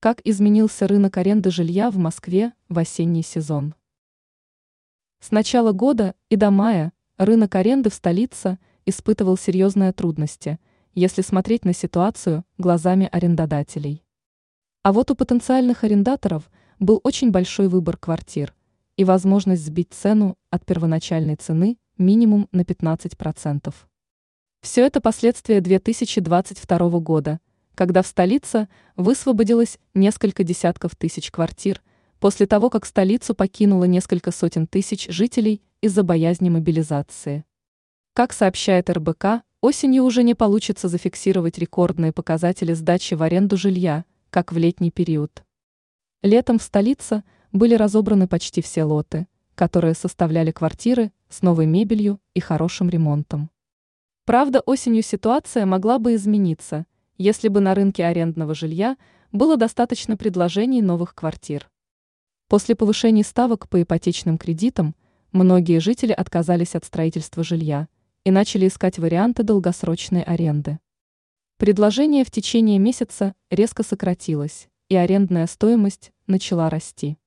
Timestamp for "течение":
72.30-72.78